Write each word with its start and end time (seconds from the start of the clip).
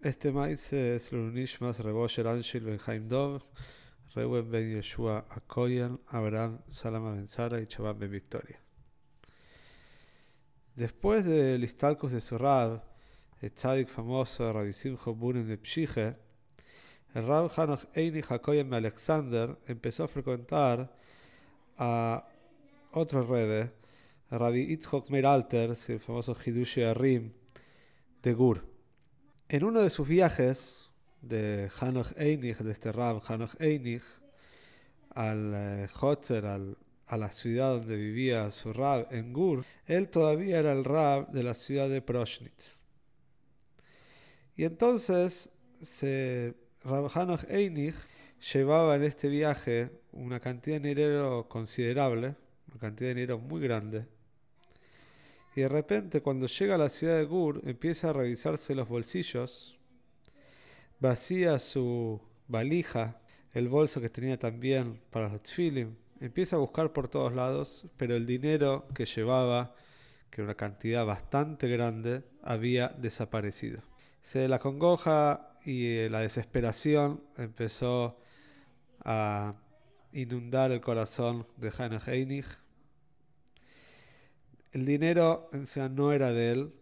Este 0.00 0.30
maíz 0.30 0.72
es 0.72 1.10
Lunishmas 1.10 1.80
Rebosher 1.80 2.28
Anshil 2.28 2.62
Ben 2.62 3.08
Dov, 3.08 3.42
Reuben 4.14 4.48
Ben 4.48 4.70
Yeshua 4.70 5.24
Akoyan, 5.28 5.98
Abraham 6.06 6.60
Salama 6.70 7.14
Ben 7.14 7.26
Sara 7.26 7.60
y 7.60 7.66
Chabán 7.66 7.98
Ben 7.98 8.08
Victoria. 8.08 8.60
Después 10.76 11.24
del 11.24 11.64
Istalcus 11.64 12.12
de 12.12 12.20
su 12.20 12.38
Rab, 12.38 12.80
el 13.40 13.50
tzadik 13.50 13.88
famoso 13.88 14.52
Rabbi 14.52 14.72
Simcho 14.72 15.16
Bunim 15.16 15.48
de 15.48 15.58
Pshige, 15.58 16.14
el 17.14 17.26
Rab 17.26 17.50
Hanoch 17.56 17.86
Eini 17.92 18.22
Hakoyan 18.22 18.70
Ben 18.70 18.78
Alexander 18.78 19.58
empezó 19.66 20.04
a 20.04 20.08
frecuentar 20.08 20.94
a 21.76 22.24
otro 22.92 23.26
Rebe, 23.26 23.72
Rabbi 24.30 24.60
Itzhok 24.74 25.10
Meir 25.10 25.26
Alter, 25.26 25.76
el 25.88 25.98
famoso 25.98 26.36
Hidushi 26.36 26.84
Arim 26.84 27.32
de 28.22 28.32
Gur. 28.32 28.77
En 29.50 29.64
uno 29.64 29.80
de 29.80 29.88
sus 29.88 30.06
viajes 30.06 30.90
de 31.22 31.70
Hanoch 31.80 32.12
Einig, 32.18 32.58
de 32.58 32.70
este 32.70 32.92
Rab 32.92 33.22
Hanoch 33.26 33.54
Einig, 33.58 34.02
al 35.14 35.52
eh, 35.54 35.88
Hotzer, 35.94 36.44
a 36.44 37.16
la 37.16 37.30
ciudad 37.30 37.78
donde 37.78 37.96
vivía 37.96 38.50
su 38.50 38.74
Rab 38.74 39.08
en 39.10 39.32
Gur, 39.32 39.64
él 39.86 40.10
todavía 40.10 40.58
era 40.58 40.72
el 40.72 40.84
Rab 40.84 41.30
de 41.30 41.42
la 41.42 41.54
ciudad 41.54 41.88
de 41.88 42.02
Proshnitz. 42.02 42.78
Y 44.54 44.64
entonces 44.64 45.48
se, 45.82 46.52
Rab 46.84 47.10
Hanoch 47.14 47.44
Einig 47.48 47.94
llevaba 48.52 48.96
en 48.96 49.04
este 49.04 49.28
viaje 49.28 49.88
una 50.12 50.40
cantidad 50.40 50.78
de 50.78 50.88
dinero 50.90 51.48
considerable, 51.48 52.34
una 52.68 52.80
cantidad 52.80 53.08
de 53.08 53.14
dinero 53.14 53.38
muy 53.38 53.62
grande 53.62 54.17
y 55.58 55.62
de 55.62 55.68
repente 55.68 56.22
cuando 56.22 56.46
llega 56.46 56.76
a 56.76 56.78
la 56.78 56.88
ciudad 56.88 57.16
de 57.16 57.24
Gur 57.24 57.62
empieza 57.64 58.10
a 58.10 58.12
revisarse 58.12 58.76
los 58.76 58.88
bolsillos, 58.88 59.76
vacía 61.00 61.58
su 61.58 62.20
valija, 62.46 63.20
el 63.54 63.68
bolso 63.68 64.00
que 64.00 64.08
tenía 64.08 64.38
también 64.38 65.00
para 65.10 65.28
los 65.28 65.42
tfilim, 65.42 65.96
empieza 66.20 66.54
a 66.54 66.60
buscar 66.60 66.92
por 66.92 67.08
todos 67.08 67.32
lados, 67.32 67.86
pero 67.96 68.14
el 68.14 68.24
dinero 68.24 68.86
que 68.94 69.04
llevaba, 69.04 69.74
que 70.30 70.42
era 70.42 70.44
una 70.44 70.54
cantidad 70.54 71.04
bastante 71.04 71.66
grande, 71.66 72.22
había 72.40 72.86
desaparecido. 72.90 73.80
Se 74.22 74.46
la 74.46 74.60
congoja 74.60 75.56
y 75.64 76.08
la 76.08 76.20
desesperación 76.20 77.20
empezó 77.36 78.20
a 79.04 79.56
inundar 80.12 80.70
el 80.70 80.80
corazón 80.80 81.44
de 81.56 81.72
Hannah 81.76 82.02
Heinig 82.06 82.46
el 84.72 84.84
dinero 84.84 85.48
en 85.52 85.94
no 85.94 86.12
era 86.12 86.32
de 86.32 86.52
él. 86.52 86.72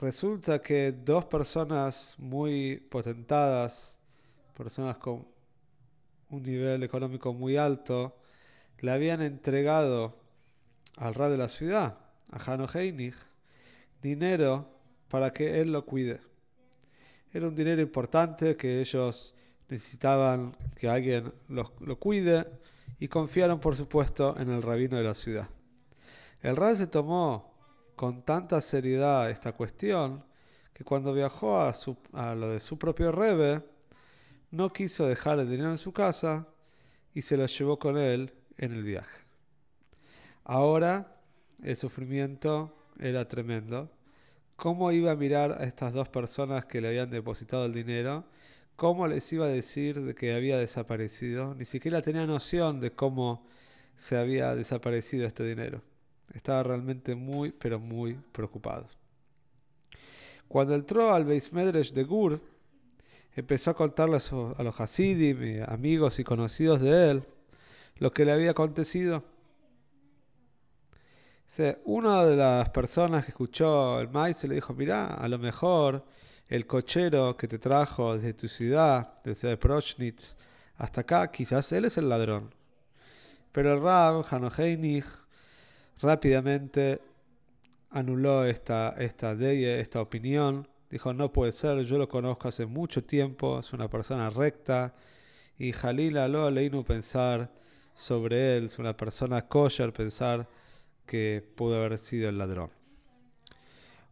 Resulta 0.00 0.60
que 0.60 0.92
dos 0.92 1.24
personas 1.26 2.14
muy 2.18 2.76
potentadas, 2.76 3.98
personas 4.56 4.96
con 4.96 5.26
un 6.30 6.42
nivel 6.42 6.82
económico 6.82 7.32
muy 7.32 7.56
alto, 7.56 8.16
le 8.80 8.90
habían 8.90 9.22
entregado 9.22 10.16
al 10.96 11.14
rey 11.14 11.30
de 11.30 11.38
la 11.38 11.48
ciudad, 11.48 11.98
a 12.30 12.52
Hano 12.52 12.66
Heinig, 12.72 13.14
dinero 14.02 14.68
para 15.08 15.32
que 15.32 15.60
él 15.60 15.72
lo 15.72 15.84
cuide. 15.84 16.20
Era 17.32 17.48
un 17.48 17.54
dinero 17.54 17.80
importante 17.80 18.56
que 18.56 18.80
ellos 18.80 19.34
necesitaban 19.68 20.56
que 20.76 20.88
alguien 20.88 21.32
lo, 21.48 21.72
lo 21.80 21.98
cuide 21.98 22.46
y 22.98 23.08
confiaron, 23.08 23.60
por 23.60 23.76
supuesto, 23.76 24.36
en 24.38 24.50
el 24.50 24.62
rabino 24.62 24.96
de 24.96 25.04
la 25.04 25.14
ciudad. 25.14 25.48
El 26.42 26.56
Rab 26.56 26.74
se 26.74 26.88
tomó 26.88 27.54
con 27.94 28.22
tanta 28.22 28.60
seriedad 28.60 29.30
esta 29.30 29.52
cuestión 29.52 30.24
que 30.74 30.82
cuando 30.82 31.14
viajó 31.14 31.60
a, 31.60 31.72
a 32.14 32.34
lo 32.34 32.50
de 32.50 32.58
su 32.58 32.78
propio 32.78 33.12
Rebe, 33.12 33.62
no 34.50 34.72
quiso 34.72 35.06
dejar 35.06 35.38
el 35.38 35.48
dinero 35.48 35.70
en 35.70 35.78
su 35.78 35.92
casa 35.92 36.48
y 37.14 37.22
se 37.22 37.36
lo 37.36 37.46
llevó 37.46 37.78
con 37.78 37.96
él 37.96 38.32
en 38.58 38.72
el 38.72 38.82
viaje. 38.82 39.20
Ahora 40.42 41.16
el 41.62 41.76
sufrimiento 41.76 42.74
era 42.98 43.28
tremendo. 43.28 43.90
¿Cómo 44.56 44.90
iba 44.90 45.12
a 45.12 45.16
mirar 45.16 45.52
a 45.52 45.64
estas 45.64 45.92
dos 45.92 46.08
personas 46.08 46.66
que 46.66 46.80
le 46.80 46.88
habían 46.88 47.10
depositado 47.10 47.66
el 47.66 47.72
dinero? 47.72 48.24
¿Cómo 48.74 49.06
les 49.06 49.32
iba 49.32 49.46
a 49.46 49.48
decir 49.48 50.00
de 50.02 50.14
que 50.16 50.34
había 50.34 50.58
desaparecido? 50.58 51.54
Ni 51.54 51.66
siquiera 51.66 52.02
tenía 52.02 52.26
noción 52.26 52.80
de 52.80 52.90
cómo 52.90 53.46
se 53.96 54.16
había 54.16 54.56
desaparecido 54.56 55.24
este 55.26 55.44
dinero. 55.44 55.82
Estaba 56.34 56.62
realmente 56.62 57.14
muy, 57.14 57.52
pero 57.52 57.78
muy 57.78 58.14
preocupado. 58.32 58.88
Cuando 60.48 60.74
entró 60.74 61.12
al 61.12 61.24
Beis 61.24 61.52
Medrash 61.52 61.92
de 61.92 62.04
Gur, 62.04 62.40
empezó 63.34 63.70
a 63.70 63.74
contarle 63.74 64.18
a 64.56 64.62
los 64.62 64.80
Hasidim, 64.80 65.64
amigos 65.66 66.18
y 66.18 66.24
conocidos 66.24 66.80
de 66.80 67.10
él, 67.10 67.24
lo 67.96 68.12
que 68.12 68.24
le 68.24 68.32
había 68.32 68.50
acontecido. 68.50 69.24
una 71.84 72.24
de 72.24 72.36
las 72.36 72.70
personas 72.70 73.24
que 73.24 73.30
escuchó 73.30 74.00
el 74.00 74.08
maíz 74.08 74.44
le 74.44 74.56
dijo, 74.56 74.74
mira, 74.74 75.14
a 75.14 75.28
lo 75.28 75.38
mejor 75.38 76.04
el 76.48 76.66
cochero 76.66 77.36
que 77.36 77.48
te 77.48 77.58
trajo 77.58 78.16
desde 78.16 78.34
tu 78.34 78.48
ciudad, 78.48 79.14
desde 79.24 79.56
Prochnitz, 79.56 80.36
hasta 80.76 81.02
acá, 81.02 81.30
quizás 81.30 81.72
él 81.72 81.86
es 81.86 81.96
el 81.96 82.08
ladrón. 82.08 82.54
Pero 83.52 83.72
el 83.72 83.80
Rab, 83.80 84.24
Hanoheinig, 84.30 85.04
rápidamente 86.02 87.00
anuló 87.90 88.44
esta, 88.44 88.90
esta 88.98 89.32
esta 89.32 90.00
opinión. 90.00 90.68
Dijo, 90.90 91.14
no 91.14 91.32
puede 91.32 91.52
ser, 91.52 91.82
yo 91.84 91.96
lo 91.96 92.08
conozco 92.08 92.48
hace 92.48 92.66
mucho 92.66 93.04
tiempo, 93.04 93.60
es 93.60 93.72
una 93.72 93.88
persona 93.88 94.28
recta. 94.28 94.94
Y 95.58 95.72
Jalila 95.72 96.28
lo 96.28 96.50
leínu 96.50 96.84
pensar 96.84 97.50
sobre 97.94 98.56
él, 98.56 98.66
es 98.66 98.78
una 98.78 98.96
persona 98.96 99.48
kosher, 99.48 99.92
pensar 99.92 100.48
que 101.06 101.46
pudo 101.54 101.76
haber 101.76 101.98
sido 101.98 102.28
el 102.28 102.38
ladrón. 102.38 102.70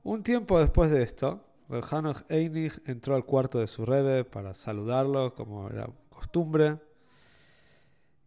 Un 0.03 0.23
tiempo 0.23 0.59
después 0.59 0.91
de 0.91 1.03
esto, 1.03 1.45
Hanoch 1.91 2.23
Einig 2.31 2.81
entró 2.87 3.15
al 3.15 3.25
cuarto 3.25 3.59
de 3.59 3.67
su 3.67 3.85
rebe 3.85 4.25
para 4.25 4.55
saludarlo, 4.55 5.35
como 5.35 5.69
era 5.69 5.89
costumbre. 6.09 6.79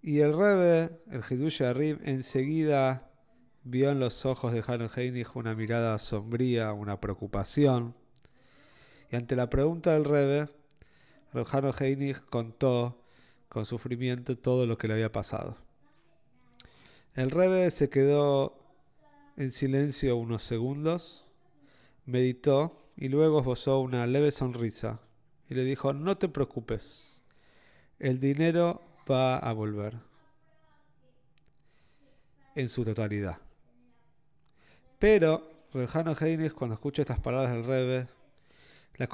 Y 0.01 0.19
el 0.19 0.37
rebe, 0.37 0.99
el 1.09 1.21
Hidush 1.27 1.63
Arib, 1.63 1.99
enseguida 2.03 3.09
vio 3.63 3.91
en 3.91 3.99
los 3.99 4.25
ojos 4.25 4.53
de 4.53 4.63
Hanno 4.65 4.89
Heinig 4.93 5.27
una 5.35 5.55
mirada 5.55 5.97
sombría, 5.99 6.73
una 6.73 6.99
preocupación. 6.99 7.95
Y 9.11 9.15
ante 9.15 9.35
la 9.35 9.49
pregunta 9.49 9.93
del 9.93 10.05
Rebe, 10.05 10.49
Hanno 11.51 11.73
Heinig 11.79 12.21
contó 12.25 13.01
con 13.47 13.65
sufrimiento 13.65 14.37
todo 14.37 14.65
lo 14.65 14.77
que 14.77 14.87
le 14.87 14.95
había 14.95 15.11
pasado. 15.11 15.57
El 17.15 17.31
Rebe 17.31 17.69
se 17.71 17.89
quedó 17.89 18.59
en 19.37 19.51
silencio 19.51 20.17
unos 20.17 20.43
segundos, 20.43 21.25
meditó 22.05 22.79
y 22.97 23.09
luego 23.09 23.39
esbozó 23.39 23.79
una 23.79 24.05
leve 24.07 24.31
sonrisa 24.31 24.99
y 25.49 25.53
le 25.53 25.63
dijo, 25.63 25.93
no 25.93 26.17
te 26.17 26.29
preocupes, 26.29 27.21
el 27.99 28.19
dinero 28.19 28.81
va 29.09 29.37
a 29.37 29.53
volver 29.53 29.97
en 32.55 32.67
su 32.67 32.83
totalidad. 32.83 33.42
Pero 34.99 35.49
Rejano 35.73 36.15
Heines, 36.19 36.53
cuando 36.53 36.75
escucha 36.75 37.01
estas 37.01 37.19
palabras 37.19 37.51
del 37.51 37.65
Rebe, 37.65 38.07
la, 38.97 39.07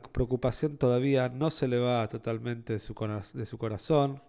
preocupación 0.00 0.76
todavía 0.76 1.28
no 1.28 1.50
se 1.50 1.66
le 1.66 1.78
va 1.78 2.08
totalmente 2.08 2.74
de 2.74 2.78
su, 2.78 2.94
corazón. 2.94 4.22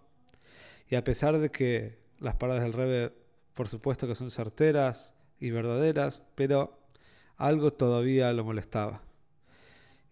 Y 0.90 0.96
a 0.96 1.04
pesar 1.04 1.38
de 1.38 1.50
que 1.50 1.98
las 2.18 2.36
palabras 2.36 2.64
del 2.64 2.72
Rebe, 2.72 3.12
por 3.54 3.68
supuesto 3.68 4.06
que 4.08 4.14
son 4.14 4.30
certeras 4.30 5.14
y 5.38 5.50
verdaderas, 5.50 6.22
pero 6.34 6.78
algo 7.36 7.72
todavía 7.72 8.32
lo 8.32 8.44
molestaba. 8.44 9.02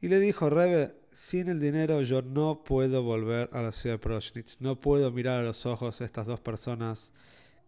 Y 0.00 0.08
le 0.08 0.20
dijo, 0.20 0.50
Rebe, 0.50 0.94
sin 1.12 1.48
el 1.48 1.60
dinero 1.60 2.02
yo 2.02 2.22
no 2.22 2.62
puedo 2.64 3.02
volver 3.02 3.48
a 3.52 3.62
la 3.62 3.72
ciudad 3.72 3.94
de 3.94 3.98
Proschnitz, 3.98 4.60
no 4.60 4.80
puedo 4.80 5.10
mirar 5.10 5.40
a 5.40 5.44
los 5.44 5.66
ojos 5.66 6.00
a 6.00 6.04
estas 6.04 6.26
dos 6.26 6.40
personas 6.40 7.12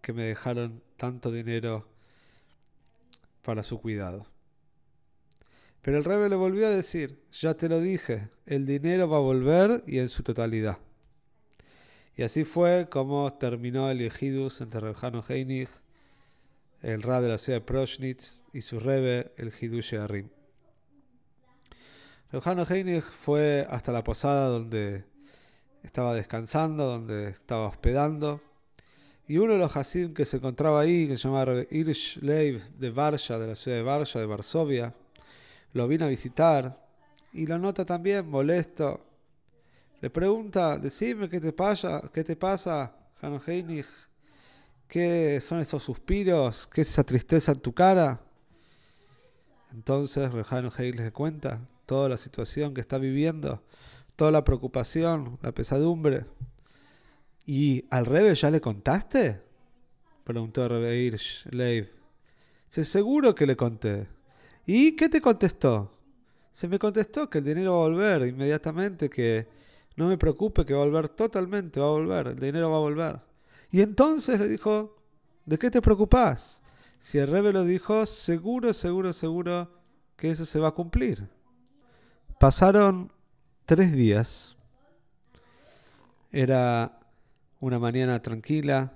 que 0.00 0.12
me 0.12 0.24
dejaron 0.24 0.82
tanto 0.96 1.32
dinero 1.32 1.88
para 3.46 3.62
su 3.62 3.80
cuidado. 3.80 4.26
Pero 5.80 5.98
el 5.98 6.04
rebe 6.04 6.28
le 6.28 6.34
volvió 6.34 6.66
a 6.66 6.70
decir, 6.70 7.22
ya 7.30 7.54
te 7.54 7.68
lo 7.68 7.80
dije, 7.80 8.28
el 8.44 8.66
dinero 8.66 9.08
va 9.08 9.18
a 9.18 9.20
volver 9.20 9.84
y 9.86 10.00
en 10.00 10.08
su 10.08 10.24
totalidad. 10.24 10.78
Y 12.16 12.24
así 12.24 12.42
fue 12.42 12.88
como 12.90 13.32
terminó 13.34 13.88
el 13.88 14.00
Ejidus 14.00 14.60
entre 14.60 14.80
Rejano 14.80 15.24
Heinig, 15.28 15.68
el 16.82 17.02
Rab 17.02 17.22
de 17.22 17.28
la 17.28 17.38
ciudad 17.38 17.60
de 17.60 17.64
Proschnitz, 17.64 18.42
y 18.52 18.62
su 18.62 18.80
rebe, 18.80 19.32
el 19.36 19.52
Hidush 19.58 19.94
Arim. 19.94 20.28
Rejano 22.32 22.66
Heinig 22.68 23.04
fue 23.04 23.64
hasta 23.70 23.92
la 23.92 24.02
posada 24.02 24.48
donde 24.48 25.04
estaba 25.84 26.14
descansando, 26.14 26.86
donde 26.86 27.28
estaba 27.28 27.68
hospedando, 27.68 28.40
y 29.28 29.38
uno 29.38 29.54
de 29.54 29.58
los 29.58 29.76
Hasidim 29.76 30.14
que 30.14 30.24
se 30.24 30.36
encontraba 30.36 30.80
ahí, 30.80 31.08
que 31.08 31.16
se 31.16 31.28
llamaba 31.28 31.62
Irish 31.70 32.18
Leiv 32.22 32.62
de 32.78 32.90
Varsha, 32.90 33.38
de 33.38 33.48
la 33.48 33.54
ciudad 33.54 33.76
de 33.76 33.82
Varsha, 33.82 34.20
de 34.20 34.26
Varsovia, 34.26 34.94
lo 35.72 35.88
vino 35.88 36.04
a 36.04 36.08
visitar 36.08 36.86
y 37.32 37.46
lo 37.46 37.58
nota 37.58 37.84
también 37.84 38.28
molesto. 38.30 39.00
Le 40.00 40.10
pregunta, 40.10 40.78
decime 40.78 41.28
qué 41.28 41.40
te 41.40 41.52
pasa, 41.52 42.02
qué 42.12 42.22
te 42.22 42.36
pasa, 42.36 42.94
Heinich, 43.46 43.86
qué 44.86 45.40
son 45.40 45.58
esos 45.58 45.82
suspiros, 45.82 46.66
qué 46.68 46.82
es 46.82 46.90
esa 46.90 47.02
tristeza 47.02 47.52
en 47.52 47.60
tu 47.60 47.72
cara. 47.72 48.20
Entonces 49.72 50.30
Heinich 50.52 51.00
le 51.00 51.10
cuenta 51.10 51.60
toda 51.84 52.08
la 52.08 52.16
situación 52.16 52.74
que 52.74 52.80
está 52.80 52.98
viviendo, 52.98 53.62
toda 54.14 54.30
la 54.30 54.44
preocupación, 54.44 55.38
la 55.42 55.52
pesadumbre. 55.52 56.26
¿Y 57.46 57.84
al 57.90 58.06
Rebe 58.06 58.34
ya 58.34 58.50
le 58.50 58.60
contaste? 58.60 59.40
Preguntó 60.24 60.68
Rebe 60.68 60.98
Hirsch, 60.98 61.46
Leib. 61.52 61.88
¿Se 62.68 62.84
seguro 62.84 63.34
que 63.34 63.46
le 63.46 63.56
conté? 63.56 64.08
¿Y 64.66 64.96
qué 64.96 65.08
te 65.08 65.20
contestó? 65.20 65.92
Se 66.52 66.66
me 66.66 66.80
contestó 66.80 67.30
que 67.30 67.38
el 67.38 67.44
dinero 67.44 67.72
va 67.72 67.76
a 67.76 67.88
volver 67.88 68.26
inmediatamente, 68.26 69.08
que 69.08 69.46
no 69.94 70.08
me 70.08 70.18
preocupe, 70.18 70.64
que 70.64 70.74
va 70.74 70.82
a 70.82 70.86
volver 70.86 71.08
totalmente, 71.10 71.78
va 71.78 71.86
a 71.86 71.90
volver, 71.90 72.26
el 72.28 72.40
dinero 72.40 72.70
va 72.70 72.78
a 72.78 72.80
volver. 72.80 73.20
Y 73.70 73.80
entonces 73.80 74.40
le 74.40 74.48
dijo, 74.48 74.96
¿de 75.44 75.58
qué 75.58 75.70
te 75.70 75.80
preocupas? 75.80 76.62
Si 76.98 77.18
el 77.18 77.28
rebe 77.28 77.52
lo 77.52 77.62
dijo, 77.62 78.04
seguro, 78.06 78.72
seguro, 78.72 79.12
seguro 79.12 79.70
que 80.16 80.30
eso 80.30 80.44
se 80.44 80.58
va 80.58 80.68
a 80.68 80.74
cumplir. 80.74 81.28
Pasaron 82.40 83.12
tres 83.64 83.92
días. 83.92 84.56
Era 86.32 86.95
una 87.66 87.80
mañana 87.80 88.22
tranquila, 88.22 88.92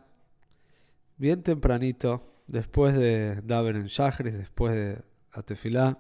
bien 1.16 1.42
tempranito, 1.42 2.32
después 2.46 2.94
de 2.94 3.40
Daven 3.42 3.74
en 3.74 3.86
Shachris, 3.86 4.32
después 4.32 4.72
de 4.72 5.02
Atefilá. 5.32 5.98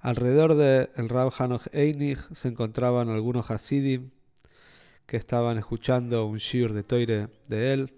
Alrededor 0.00 0.54
del 0.54 0.88
el 0.96 1.10
Rab 1.10 1.30
Hanoch 1.38 1.66
Einig 1.72 2.18
se 2.34 2.48
encontraban 2.48 3.10
algunos 3.10 3.50
Hasidim 3.50 4.12
que 5.04 5.18
estaban 5.18 5.58
escuchando 5.58 6.24
un 6.24 6.38
shir 6.38 6.72
de 6.72 6.84
Toire 6.84 7.28
de 7.48 7.72
él. 7.74 7.92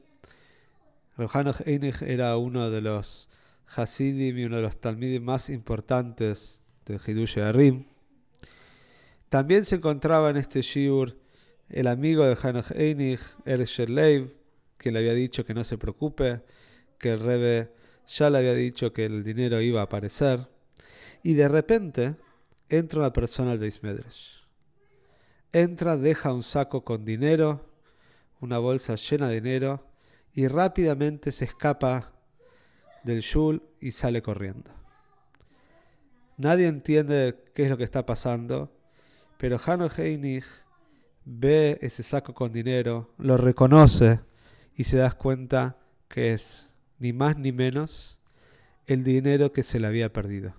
Rab 1.16 1.30
Hanoch 1.32 1.60
Einig 1.64 2.02
era 2.02 2.36
uno 2.38 2.70
de 2.70 2.80
los 2.80 3.28
Hasidim 3.76 4.36
y 4.36 4.44
uno 4.46 4.56
de 4.56 4.62
los 4.62 4.80
Talmidim 4.80 5.22
más 5.22 5.48
importantes 5.48 6.60
de 6.86 6.98
Hidush. 7.06 7.38
También 9.28 9.64
se 9.64 9.76
encontraba 9.76 10.28
en 10.30 10.38
este 10.38 10.60
shiur 10.60 11.19
el 11.70 11.86
amigo 11.86 12.24
de 12.24 12.36
Hanoch 12.40 12.70
Einig, 12.72 13.20
El 13.44 13.64
Sherleiv, 13.64 14.34
que 14.76 14.90
le 14.90 14.98
había 14.98 15.14
dicho 15.14 15.44
que 15.44 15.54
no 15.54 15.64
se 15.64 15.78
preocupe, 15.78 16.40
que 16.98 17.12
el 17.12 17.20
Rebe 17.20 17.72
ya 18.08 18.28
le 18.28 18.38
había 18.38 18.54
dicho 18.54 18.92
que 18.92 19.04
el 19.04 19.22
dinero 19.22 19.60
iba 19.60 19.80
a 19.80 19.84
aparecer. 19.84 20.48
Y 21.22 21.34
de 21.34 21.48
repente 21.48 22.16
entra 22.68 23.00
una 23.00 23.12
persona 23.12 23.52
al 23.52 23.58
Beis 23.58 23.80
Entra, 25.52 25.96
deja 25.96 26.32
un 26.32 26.42
saco 26.42 26.84
con 26.84 27.04
dinero, 27.04 27.66
una 28.40 28.58
bolsa 28.58 28.94
llena 28.96 29.28
de 29.28 29.40
dinero, 29.40 29.86
y 30.32 30.48
rápidamente 30.48 31.32
se 31.32 31.44
escapa 31.44 32.12
del 33.02 33.20
shul 33.20 33.62
y 33.80 33.92
sale 33.92 34.22
corriendo. 34.22 34.70
Nadie 36.36 36.68
entiende 36.68 37.36
qué 37.54 37.64
es 37.64 37.70
lo 37.70 37.76
que 37.76 37.84
está 37.84 38.06
pasando, 38.06 38.72
pero 39.38 39.60
Hano 39.64 39.88
Heinig 39.94 40.44
ve 41.30 41.78
ese 41.80 42.02
saco 42.02 42.34
con 42.34 42.52
dinero, 42.52 43.14
lo 43.18 43.36
reconoce 43.36 44.20
y 44.74 44.84
se 44.84 44.96
da 44.96 45.12
cuenta 45.12 45.76
que 46.08 46.32
es 46.32 46.68
ni 46.98 47.12
más 47.12 47.38
ni 47.38 47.52
menos 47.52 48.18
el 48.86 49.04
dinero 49.04 49.52
que 49.52 49.62
se 49.62 49.78
le 49.78 49.86
había 49.86 50.12
perdido. 50.12 50.54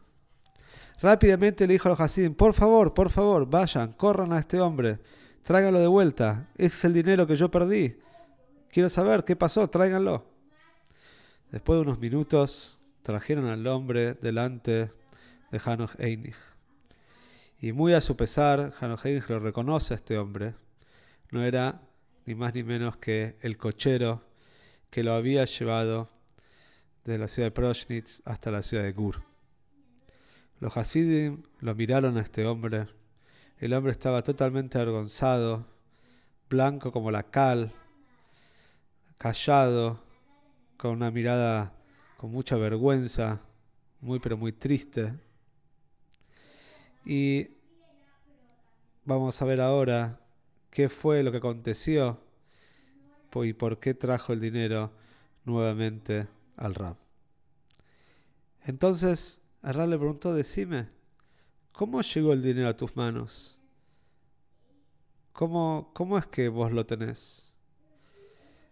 Rápidamente 1.02 1.68
le 1.68 1.74
dijo 1.74 1.90
a 1.90 1.92
los 1.92 2.00
Hasidim, 2.00 2.36
por 2.36 2.54
favor, 2.54 2.94
por 2.94 3.10
favor, 3.10 3.50
vayan, 3.50 3.92
corran 3.94 4.32
a 4.32 4.40
este 4.40 4.62
hombre, 4.62 5.00
tráiganlo 5.44 5.80
de 5.80 5.88
vuelta. 5.88 6.48
Ese 6.56 6.78
es 6.78 6.86
el 6.86 6.94
dinero 6.94 7.28
que 7.28 7.36
yo 7.36 7.52
perdí. 7.52 7.98
Quiero 8.70 8.88
saber 8.88 9.26
qué 9.26 9.36
pasó, 9.36 9.70
tráiganlo. 9.70 10.26
Después 11.52 11.78
de 11.78 11.82
unos 11.82 12.00
minutos, 12.00 12.80
trajeron 13.04 13.48
al 13.48 13.68
hombre 13.68 14.14
delante 14.14 14.92
de 15.52 15.62
Hanoch 15.66 16.00
Einig. 16.00 16.51
Y 17.64 17.74
muy 17.74 17.94
a 17.94 18.02
su 18.02 18.18
pesar, 18.18 18.74
Hanoch 18.80 19.06
Einig 19.06 19.30
lo 19.30 19.40
reconoce 19.40 19.94
a 19.94 19.98
este 19.98 20.18
hombre. 20.18 20.56
No 21.30 21.44
era 21.44 21.80
ni 22.26 22.34
más 22.34 22.56
ni 22.56 22.64
menos 22.64 22.98
que 22.98 23.38
el 23.42 23.58
cochero 23.58 24.24
que 24.90 25.04
lo 25.04 25.14
había 25.14 25.46
llevado 25.46 26.10
de 27.06 27.20
la 27.20 27.28
ciudad 27.28 27.50
de 27.50 27.52
Proschnitz 27.52 28.20
hasta 28.26 28.50
la 28.50 28.64
ciudad 28.64 28.82
de 28.82 28.94
Gur. 28.94 29.22
Los 30.60 30.76
Hasidim 30.76 31.44
lo 31.60 31.76
miraron 31.76 32.18
a 32.18 32.22
este 32.22 32.48
hombre. 32.48 32.88
El 33.60 33.74
hombre 33.74 33.92
estaba 33.92 34.24
totalmente 34.24 34.80
avergonzado, 34.80 35.68
blanco 36.50 36.92
como 36.92 37.12
la 37.12 37.30
cal, 37.30 37.74
callado, 39.20 40.04
con 40.78 40.94
una 40.94 41.12
mirada 41.12 41.74
con 42.18 42.32
mucha 42.32 42.56
vergüenza, 42.56 43.40
muy 44.00 44.20
pero 44.20 44.36
muy 44.36 44.52
triste. 44.52 45.14
Y 47.06 47.50
vamos 49.06 49.42
a 49.42 49.46
ver 49.46 49.62
ahora 49.62 50.20
qué 50.70 50.90
fue 50.90 51.24
lo 51.24 51.32
que 51.32 51.38
aconteció 51.38 52.20
y 53.36 53.54
por 53.54 53.80
qué 53.80 53.94
trajo 53.94 54.34
el 54.34 54.42
dinero 54.42 54.92
nuevamente 55.46 56.28
al 56.58 56.76
Rab. 56.76 56.98
Entonces 58.66 59.42
Arra 59.62 59.88
le 59.88 59.98
preguntó, 59.98 60.34
decime, 60.34 60.90
¿cómo 61.72 62.02
llegó 62.02 62.34
el 62.34 62.42
dinero 62.42 62.68
a 62.68 62.78
tus 62.78 62.96
manos? 62.96 63.58
¿Cómo, 65.34 65.92
cómo 65.94 66.18
es 66.18 66.26
que 66.28 66.50
vos 66.50 66.72
lo 66.72 66.86
tenés? 66.86 67.54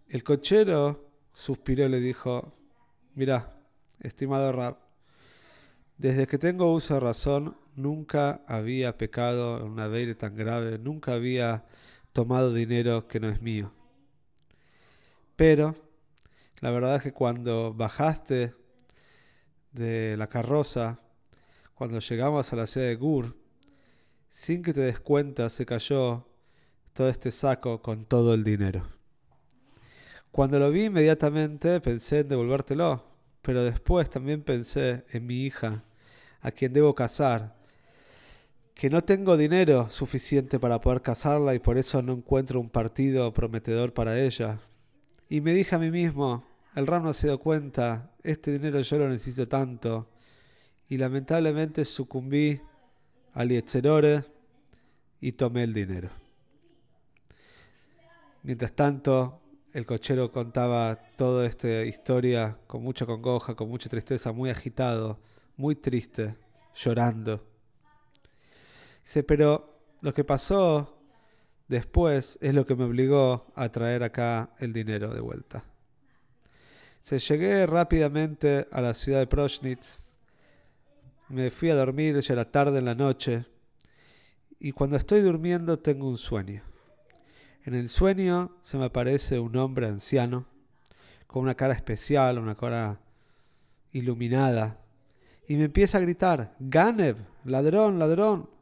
El 0.08 0.22
cochero 0.22 1.08
suspiró 1.32 1.86
y 1.86 1.88
le 1.88 2.00
dijo, 2.00 2.52
mira, 3.14 3.56
estimado 4.00 4.52
Rab, 4.52 4.76
desde 5.96 6.26
que 6.26 6.38
tengo 6.38 6.72
uso 6.72 6.94
de 6.94 7.00
razón, 7.00 7.56
nunca 7.76 8.42
había 8.46 8.96
pecado 8.96 9.58
en 9.58 9.64
una 9.64 9.88
ley 9.88 10.14
tan 10.14 10.34
grave, 10.34 10.78
nunca 10.78 11.12
había 11.12 11.64
tomado 12.12 12.52
dinero 12.52 13.08
que 13.08 13.20
no 13.20 13.28
es 13.28 13.42
mío. 13.42 13.72
Pero 15.36 15.76
la 16.60 16.70
verdad 16.70 16.96
es 16.96 17.02
que 17.02 17.12
cuando 17.12 17.72
bajaste 17.72 18.54
de 19.72 20.16
la 20.16 20.28
carroza, 20.28 21.00
cuando 21.74 22.00
llegamos 22.00 22.52
a 22.52 22.56
la 22.56 22.66
ciudad 22.66 22.88
de 22.88 22.96
Gur, 22.96 23.36
sin 24.28 24.62
que 24.62 24.72
te 24.72 24.82
des 24.82 25.00
cuenta 25.00 25.48
se 25.48 25.64
cayó 25.64 26.26
todo 26.92 27.08
este 27.08 27.30
saco 27.30 27.80
con 27.80 28.04
todo 28.04 28.34
el 28.34 28.44
dinero. 28.44 28.86
Cuando 30.30 30.58
lo 30.58 30.70
vi 30.70 30.84
inmediatamente 30.84 31.80
pensé 31.80 32.20
en 32.20 32.28
devolvértelo, 32.28 33.04
pero 33.42 33.64
después 33.64 34.10
también 34.10 34.42
pensé 34.42 35.04
en 35.10 35.26
mi 35.26 35.44
hija, 35.44 35.84
a 36.40 36.50
quien 36.50 36.72
debo 36.72 36.94
casar, 36.94 37.56
que 38.80 38.88
no 38.88 39.04
tengo 39.04 39.36
dinero 39.36 39.90
suficiente 39.90 40.58
para 40.58 40.80
poder 40.80 41.02
casarla 41.02 41.54
y 41.54 41.58
por 41.58 41.76
eso 41.76 42.00
no 42.00 42.14
encuentro 42.14 42.58
un 42.58 42.70
partido 42.70 43.30
prometedor 43.34 43.92
para 43.92 44.18
ella. 44.18 44.58
Y 45.28 45.42
me 45.42 45.52
dije 45.52 45.74
a 45.74 45.78
mí 45.78 45.90
mismo, 45.90 46.46
el 46.74 46.86
Ram 46.86 47.02
no 47.02 47.12
se 47.12 47.26
dio 47.26 47.38
cuenta, 47.38 48.10
este 48.22 48.52
dinero 48.52 48.80
yo 48.80 48.96
lo 48.96 49.10
necesito 49.10 49.46
tanto. 49.46 50.08
Y 50.88 50.96
lamentablemente 50.96 51.84
sucumbí 51.84 52.58
al 53.34 53.50
Yetzerore 53.50 54.24
y 55.20 55.32
tomé 55.32 55.64
el 55.64 55.74
dinero. 55.74 56.08
Mientras 58.42 58.72
tanto, 58.72 59.42
el 59.74 59.84
cochero 59.84 60.32
contaba 60.32 60.98
toda 61.18 61.46
esta 61.46 61.84
historia 61.84 62.56
con 62.66 62.82
mucha 62.82 63.04
congoja, 63.04 63.54
con 63.54 63.68
mucha 63.68 63.90
tristeza, 63.90 64.32
muy 64.32 64.48
agitado, 64.48 65.18
muy 65.58 65.76
triste, 65.76 66.34
llorando. 66.74 67.44
Dice, 69.10 69.24
pero 69.24 69.82
lo 70.02 70.14
que 70.14 70.22
pasó 70.22 71.02
después 71.66 72.38
es 72.40 72.54
lo 72.54 72.64
que 72.64 72.76
me 72.76 72.84
obligó 72.84 73.50
a 73.56 73.68
traer 73.68 74.04
acá 74.04 74.50
el 74.60 74.72
dinero 74.72 75.12
de 75.12 75.20
vuelta. 75.20 75.64
Se 77.02 77.18
llegué 77.18 77.66
rápidamente 77.66 78.68
a 78.70 78.80
la 78.80 78.94
ciudad 78.94 79.18
de 79.18 79.26
Proschnitz. 79.26 80.06
Me 81.28 81.50
fui 81.50 81.70
a 81.70 81.74
dormir, 81.74 82.20
ya 82.20 82.34
era 82.34 82.52
tarde 82.52 82.78
en 82.78 82.84
la 82.84 82.94
noche. 82.94 83.46
Y 84.60 84.70
cuando 84.70 84.96
estoy 84.96 85.22
durmiendo 85.22 85.80
tengo 85.80 86.08
un 86.08 86.16
sueño. 86.16 86.62
En 87.64 87.74
el 87.74 87.88
sueño 87.88 88.58
se 88.62 88.78
me 88.78 88.84
aparece 88.84 89.40
un 89.40 89.56
hombre 89.56 89.88
anciano, 89.88 90.46
con 91.26 91.42
una 91.42 91.56
cara 91.56 91.74
especial, 91.74 92.38
una 92.38 92.54
cara 92.54 93.00
iluminada, 93.90 94.78
y 95.48 95.56
me 95.56 95.64
empieza 95.64 95.98
a 95.98 96.00
gritar, 96.00 96.54
Ganev, 96.60 97.16
ladrón, 97.44 97.98
ladrón, 97.98 98.59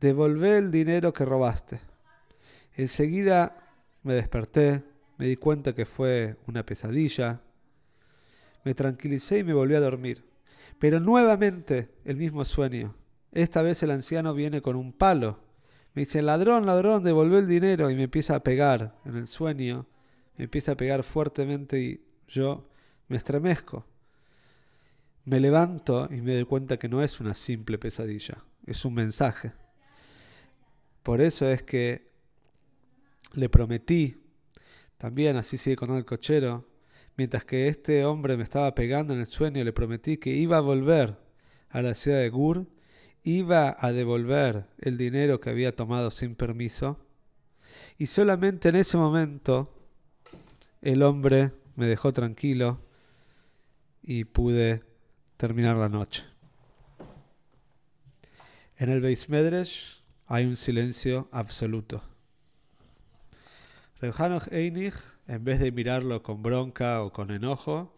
devolvé 0.00 0.58
el 0.58 0.70
dinero 0.70 1.12
que 1.12 1.24
robaste. 1.24 1.80
Enseguida 2.74 3.56
me 4.02 4.14
desperté, 4.14 4.82
me 5.16 5.26
di 5.26 5.36
cuenta 5.36 5.74
que 5.74 5.84
fue 5.84 6.36
una 6.46 6.64
pesadilla, 6.64 7.40
me 8.64 8.74
tranquilicé 8.74 9.38
y 9.38 9.44
me 9.44 9.54
volví 9.54 9.74
a 9.74 9.80
dormir. 9.80 10.24
Pero 10.78 11.00
nuevamente 11.00 11.88
el 12.04 12.16
mismo 12.16 12.44
sueño. 12.44 12.94
Esta 13.32 13.62
vez 13.62 13.82
el 13.82 13.90
anciano 13.90 14.34
viene 14.34 14.62
con 14.62 14.76
un 14.76 14.92
palo. 14.92 15.40
Me 15.94 16.02
dice, 16.02 16.22
ladrón, 16.22 16.66
ladrón, 16.66 17.02
devolvé 17.02 17.38
el 17.38 17.48
dinero 17.48 17.90
y 17.90 17.96
me 17.96 18.04
empieza 18.04 18.36
a 18.36 18.44
pegar 18.44 18.94
en 19.04 19.16
el 19.16 19.26
sueño. 19.26 19.86
Me 20.36 20.44
empieza 20.44 20.72
a 20.72 20.76
pegar 20.76 21.02
fuertemente 21.02 21.80
y 21.80 22.04
yo 22.28 22.68
me 23.08 23.16
estremezco. 23.16 23.84
Me 25.24 25.40
levanto 25.40 26.08
y 26.10 26.20
me 26.20 26.34
doy 26.34 26.44
cuenta 26.44 26.78
que 26.78 26.88
no 26.88 27.02
es 27.02 27.20
una 27.20 27.34
simple 27.34 27.76
pesadilla, 27.76 28.44
es 28.66 28.84
un 28.84 28.94
mensaje. 28.94 29.52
Por 31.08 31.22
eso 31.22 31.48
es 31.48 31.62
que 31.62 32.06
le 33.32 33.48
prometí, 33.48 34.18
también 34.98 35.36
así 35.36 35.56
sigue 35.56 35.76
con 35.76 35.96
el 35.96 36.04
cochero, 36.04 36.68
mientras 37.16 37.46
que 37.46 37.68
este 37.68 38.04
hombre 38.04 38.36
me 38.36 38.42
estaba 38.42 38.74
pegando 38.74 39.14
en 39.14 39.20
el 39.20 39.26
sueño, 39.26 39.64
le 39.64 39.72
prometí 39.72 40.18
que 40.18 40.34
iba 40.34 40.58
a 40.58 40.60
volver 40.60 41.16
a 41.70 41.80
la 41.80 41.94
ciudad 41.94 42.18
de 42.18 42.28
Gur, 42.28 42.66
iba 43.22 43.74
a 43.80 43.92
devolver 43.92 44.66
el 44.76 44.98
dinero 44.98 45.40
que 45.40 45.48
había 45.48 45.74
tomado 45.74 46.10
sin 46.10 46.34
permiso, 46.34 46.98
y 47.96 48.04
solamente 48.04 48.68
en 48.68 48.76
ese 48.76 48.98
momento 48.98 49.74
el 50.82 51.02
hombre 51.02 51.52
me 51.74 51.86
dejó 51.86 52.12
tranquilo 52.12 52.82
y 54.02 54.24
pude 54.24 54.82
terminar 55.38 55.76
la 55.76 55.88
noche. 55.88 56.26
En 58.76 58.90
el 58.90 59.00
Beis 59.00 59.30
Medresh 59.30 59.97
hay 60.28 60.46
un 60.46 60.56
silencio 60.56 61.28
absoluto. 61.32 62.02
Rehanoch 64.00 64.46
Einig, 64.52 64.94
en 65.26 65.44
vez 65.44 65.58
de 65.58 65.72
mirarlo 65.72 66.22
con 66.22 66.42
bronca 66.42 67.02
o 67.02 67.12
con 67.12 67.32
enojo, 67.32 67.92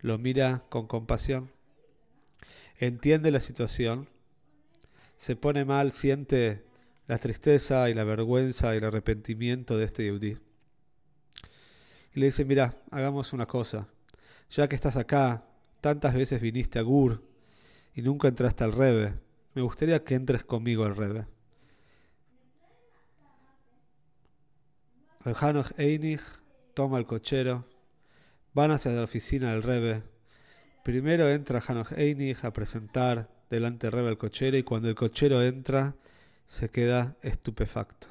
lo 0.00 0.18
mira 0.18 0.62
con 0.68 0.86
compasión. 0.86 1.50
Entiende 2.78 3.30
la 3.30 3.40
situación, 3.40 4.08
se 5.16 5.34
pone 5.34 5.64
mal, 5.64 5.92
siente 5.92 6.64
la 7.06 7.18
tristeza 7.18 7.88
y 7.88 7.94
la 7.94 8.04
vergüenza 8.04 8.74
y 8.74 8.78
el 8.78 8.84
arrepentimiento 8.84 9.78
de 9.78 9.86
este 9.86 10.04
Yehudi. 10.04 10.36
Y 12.14 12.20
le 12.20 12.26
dice, 12.26 12.44
mira, 12.44 12.76
hagamos 12.90 13.32
una 13.32 13.46
cosa. 13.46 13.88
Ya 14.50 14.68
que 14.68 14.74
estás 14.74 14.96
acá, 14.96 15.48
Tantas 15.80 16.14
veces 16.14 16.40
viniste 16.40 16.78
a 16.78 16.82
Gur 16.82 17.22
y 17.94 18.02
nunca 18.02 18.28
entraste 18.28 18.64
al 18.64 18.72
Rebe. 18.72 19.14
Me 19.54 19.62
gustaría 19.62 20.02
que 20.02 20.16
entres 20.16 20.44
conmigo 20.44 20.84
al 20.84 20.96
Rebe. 20.96 21.26
Hanoch 25.38 25.72
Einig 25.78 26.20
toma 26.74 26.98
el 26.98 27.06
cochero, 27.06 27.64
van 28.54 28.70
hacia 28.70 28.92
la 28.92 29.02
oficina 29.02 29.52
del 29.52 29.62
Rebe. 29.62 30.02
Primero 30.84 31.28
entra 31.28 31.62
Hanoch 31.66 31.92
Einig 31.92 32.44
a 32.44 32.52
presentar 32.52 33.28
delante 33.50 33.86
del 33.86 33.92
Rebe 33.92 34.10
el 34.10 34.18
cochero 34.18 34.56
y 34.56 34.62
cuando 34.62 34.88
el 34.88 34.94
cochero 34.94 35.42
entra 35.42 35.94
se 36.46 36.70
queda 36.70 37.16
estupefacto. 37.22 38.08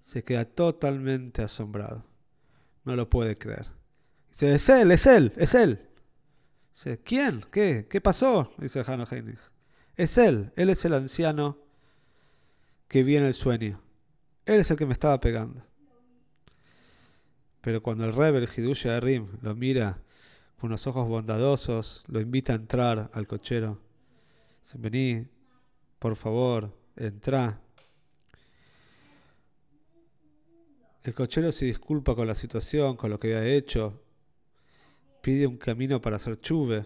Se 0.00 0.24
queda 0.24 0.44
totalmente 0.44 1.42
asombrado. 1.42 2.04
No 2.84 2.96
lo 2.96 3.08
puede 3.08 3.36
creer. 3.36 3.66
Dice, 4.30 4.54
es 4.54 4.68
él, 4.68 4.90
es 4.90 5.06
él, 5.06 5.32
es 5.36 5.54
él. 5.54 5.88
Dice, 6.74 7.00
¿quién? 7.04 7.44
¿Qué? 7.52 7.86
¿Qué 7.88 8.00
pasó? 8.00 8.52
Dice 8.58 8.82
Hanno 8.86 9.06
Heinig. 9.08 9.38
Es 9.96 10.18
él, 10.18 10.52
él 10.56 10.70
es 10.70 10.84
el 10.84 10.94
anciano 10.94 11.58
que 12.88 13.02
vi 13.02 13.16
en 13.16 13.24
el 13.24 13.34
sueño. 13.34 13.80
Él 14.46 14.60
es 14.60 14.70
el 14.70 14.76
que 14.76 14.86
me 14.86 14.94
estaba 14.94 15.20
pegando. 15.20 15.69
Pero 17.60 17.82
cuando 17.82 18.04
el 18.04 18.14
rebel 18.14 18.48
Hidush 18.54 18.86
Rim 19.00 19.28
lo 19.42 19.54
mira 19.54 19.98
con 20.58 20.68
unos 20.68 20.86
ojos 20.86 21.08
bondadosos, 21.08 22.04
lo 22.06 22.20
invita 22.20 22.52
a 22.52 22.56
entrar 22.56 23.10
al 23.12 23.26
cochero. 23.26 23.78
Dice, 24.62 24.78
vení, 24.78 25.26
por 25.98 26.16
favor, 26.16 26.74
entra. 26.96 27.60
El 31.02 31.14
cochero 31.14 31.50
se 31.50 31.64
disculpa 31.64 32.14
con 32.14 32.26
la 32.26 32.34
situación, 32.34 32.96
con 32.96 33.10
lo 33.10 33.18
que 33.18 33.36
había 33.36 33.54
hecho, 33.54 34.02
pide 35.22 35.46
un 35.46 35.56
camino 35.56 36.00
para 36.00 36.16
hacer 36.16 36.40
chuve. 36.40 36.84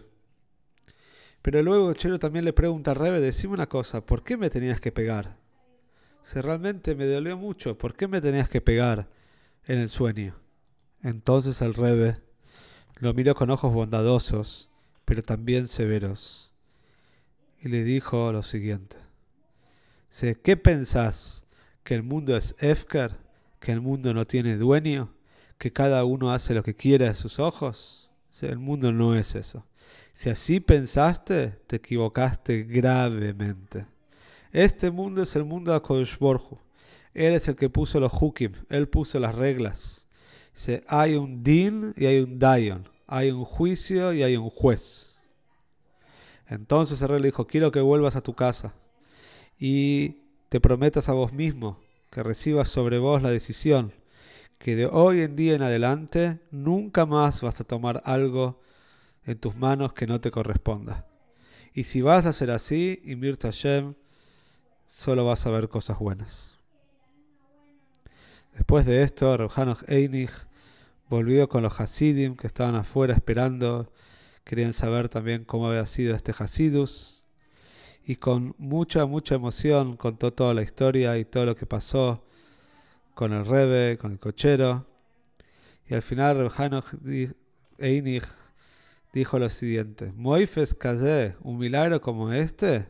Pero 1.42 1.62
luego 1.62 1.92
Chelo 1.94 2.18
también 2.18 2.44
le 2.44 2.52
pregunta 2.52 2.92
a 2.92 2.94
Rebe, 2.94 3.20
decime 3.20 3.54
una 3.54 3.68
cosa, 3.68 4.06
¿por 4.06 4.22
qué 4.22 4.36
me 4.36 4.50
tenías 4.50 4.80
que 4.80 4.92
pegar? 4.92 5.36
Si 6.22 6.40
realmente 6.40 6.94
me 6.94 7.06
dolió 7.06 7.36
mucho, 7.36 7.76
¿por 7.76 7.94
qué 7.94 8.08
me 8.08 8.20
tenías 8.20 8.48
que 8.48 8.60
pegar 8.60 9.08
en 9.66 9.78
el 9.78 9.90
sueño? 9.90 10.43
Entonces 11.04 11.60
el 11.60 11.74
Rebe 11.74 12.16
lo 12.96 13.12
miró 13.12 13.34
con 13.34 13.50
ojos 13.50 13.74
bondadosos, 13.74 14.70
pero 15.04 15.22
también 15.22 15.68
severos, 15.68 16.50
y 17.60 17.68
le 17.68 17.84
dijo 17.84 18.32
lo 18.32 18.42
siguiente. 18.42 18.96
¿Qué 20.42 20.56
pensás? 20.56 21.44
¿Que 21.82 21.94
el 21.94 22.02
mundo 22.02 22.38
es 22.38 22.56
Efker? 22.58 23.16
¿Que 23.60 23.72
el 23.72 23.82
mundo 23.82 24.14
no 24.14 24.26
tiene 24.26 24.56
dueño? 24.56 25.12
¿Que 25.58 25.74
cada 25.74 26.04
uno 26.04 26.32
hace 26.32 26.54
lo 26.54 26.62
que 26.62 26.74
quiere 26.74 27.06
a 27.06 27.14
sus 27.14 27.38
ojos? 27.38 28.10
El 28.40 28.58
mundo 28.58 28.90
no 28.90 29.14
es 29.14 29.34
eso. 29.34 29.66
Si 30.14 30.30
así 30.30 30.58
pensaste, 30.58 31.58
te 31.66 31.76
equivocaste 31.76 32.62
gravemente. 32.62 33.84
Este 34.52 34.90
mundo 34.90 35.20
es 35.20 35.36
el 35.36 35.44
mundo 35.44 35.72
de 35.72 35.76
Akodesh 35.76 36.16
Él 37.12 37.34
es 37.34 37.46
el 37.48 37.56
que 37.56 37.68
puso 37.68 38.00
los 38.00 38.12
hukim, 38.18 38.52
él 38.70 38.88
puso 38.88 39.18
las 39.18 39.34
reglas. 39.34 40.03
Dice, 40.54 40.84
hay 40.88 41.14
un 41.14 41.42
din 41.42 41.92
y 41.96 42.06
hay 42.06 42.20
un 42.20 42.38
dayon. 42.38 42.88
Hay 43.06 43.30
un 43.30 43.44
juicio 43.44 44.12
y 44.12 44.22
hay 44.22 44.36
un 44.36 44.50
juez. 44.50 45.14
Entonces 46.46 47.00
el 47.02 47.08
rey 47.08 47.20
le 47.20 47.28
dijo, 47.28 47.46
quiero 47.46 47.72
que 47.72 47.80
vuelvas 47.80 48.16
a 48.16 48.22
tu 48.22 48.34
casa 48.34 48.74
y 49.58 50.20
te 50.48 50.60
prometas 50.60 51.08
a 51.08 51.12
vos 51.12 51.32
mismo 51.32 51.80
que 52.10 52.22
recibas 52.22 52.68
sobre 52.68 52.98
vos 52.98 53.22
la 53.22 53.30
decisión 53.30 53.92
que 54.64 54.76
de 54.76 54.86
hoy 54.86 55.20
en 55.20 55.36
día 55.36 55.54
en 55.54 55.62
adelante 55.62 56.40
nunca 56.50 57.04
más 57.04 57.42
vas 57.42 57.60
a 57.60 57.64
tomar 57.64 58.00
algo 58.06 58.62
en 59.26 59.38
tus 59.38 59.56
manos 59.56 59.92
que 59.92 60.06
no 60.06 60.22
te 60.22 60.30
corresponda. 60.30 61.06
Y 61.74 61.84
si 61.84 62.00
vas 62.00 62.24
a 62.24 62.30
hacer 62.30 62.50
así, 62.50 62.98
y 63.04 63.14
Mirta 63.14 63.48
Hashem, 63.48 63.92
solo 64.86 65.26
vas 65.26 65.44
a 65.44 65.50
ver 65.50 65.68
cosas 65.68 65.98
buenas. 65.98 66.53
Después 68.54 68.86
de 68.86 69.02
esto, 69.02 69.36
Rohanoch 69.36 69.82
Einig 69.88 70.30
volvió 71.08 71.48
con 71.48 71.62
los 71.62 71.80
Hasidim 71.80 72.36
que 72.36 72.46
estaban 72.46 72.76
afuera 72.76 73.14
esperando, 73.14 73.92
querían 74.44 74.72
saber 74.72 75.08
también 75.08 75.44
cómo 75.44 75.68
había 75.68 75.86
sido 75.86 76.14
este 76.14 76.32
Hasidus, 76.38 77.22
y 78.06 78.16
con 78.16 78.54
mucha, 78.58 79.06
mucha 79.06 79.34
emoción 79.34 79.96
contó 79.96 80.32
toda 80.32 80.54
la 80.54 80.62
historia 80.62 81.18
y 81.18 81.24
todo 81.24 81.46
lo 81.46 81.56
que 81.56 81.66
pasó 81.66 82.24
con 83.14 83.32
el 83.32 83.46
Rebe, 83.46 83.98
con 83.98 84.12
el 84.12 84.18
cochero. 84.18 84.86
Y 85.88 85.94
al 85.94 86.02
final 86.02 86.50
Reb 86.50 87.34
Einig 87.78 88.24
dijo 89.12 89.38
lo 89.38 89.48
siguiente: 89.48 90.12
Moifes 90.14 90.74
Kazé, 90.74 91.34
un 91.40 91.58
milagro 91.58 92.00
como 92.00 92.32
este, 92.32 92.88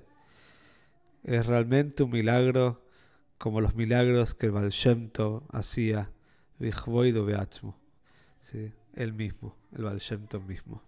es 1.22 1.46
realmente 1.46 2.02
un 2.02 2.10
milagro 2.10 2.83
como 3.38 3.60
los 3.60 3.74
milagros 3.74 4.34
que 4.34 4.46
el 4.46 4.52
Baal 4.52 4.72
hacía, 5.52 6.10
Vichvoido. 6.58 7.26
¿sí? 8.42 8.72
Él 8.94 9.12
mismo, 9.12 9.56
el 9.76 9.84
Baal 9.84 10.00
mismo. 10.46 10.82